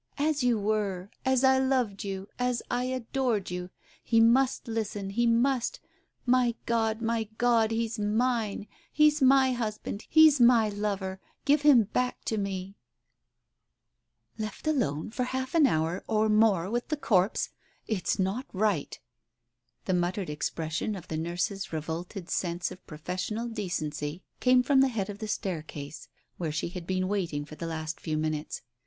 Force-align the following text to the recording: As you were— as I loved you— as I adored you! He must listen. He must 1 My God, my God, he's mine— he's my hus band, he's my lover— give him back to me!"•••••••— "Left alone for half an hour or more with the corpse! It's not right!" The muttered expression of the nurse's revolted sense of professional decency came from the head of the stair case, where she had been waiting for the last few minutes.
As 0.17 0.43
you 0.43 0.57
were— 0.59 1.11
as 1.33 1.43
I 1.43 1.59
loved 1.59 2.03
you— 2.03 2.27
as 2.39 2.63
I 2.71 2.85
adored 2.85 3.51
you! 3.51 3.69
He 4.03 4.19
must 4.19 4.67
listen. 4.67 5.11
He 5.11 5.27
must 5.27 5.79
1 6.25 6.31
My 6.31 6.55
God, 6.65 7.03
my 7.03 7.25
God, 7.37 7.69
he's 7.69 7.99
mine— 7.99 8.65
he's 8.91 9.21
my 9.21 9.51
hus 9.53 9.77
band, 9.77 10.07
he's 10.09 10.39
my 10.41 10.69
lover— 10.69 11.19
give 11.45 11.61
him 11.61 11.83
back 11.83 12.25
to 12.25 12.39
me!"•••••••— 12.39 12.61
"Left 14.43 14.65
alone 14.65 15.11
for 15.11 15.25
half 15.25 15.53
an 15.53 15.67
hour 15.67 16.03
or 16.07 16.29
more 16.29 16.67
with 16.67 16.87
the 16.87 16.97
corpse! 16.97 17.49
It's 17.85 18.17
not 18.17 18.47
right!" 18.53 18.99
The 19.85 19.93
muttered 19.93 20.31
expression 20.31 20.95
of 20.95 21.09
the 21.09 21.17
nurse's 21.17 21.71
revolted 21.71 22.27
sense 22.27 22.71
of 22.71 22.83
professional 22.87 23.47
decency 23.47 24.23
came 24.39 24.63
from 24.63 24.81
the 24.81 24.87
head 24.87 25.11
of 25.11 25.19
the 25.19 25.27
stair 25.27 25.61
case, 25.61 26.07
where 26.37 26.51
she 26.51 26.69
had 26.69 26.87
been 26.87 27.07
waiting 27.07 27.45
for 27.45 27.53
the 27.53 27.67
last 27.67 27.99
few 27.99 28.17
minutes. 28.17 28.63